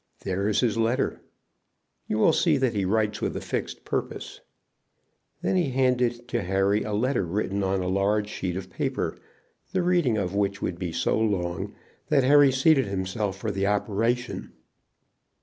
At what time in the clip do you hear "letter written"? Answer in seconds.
6.91-7.61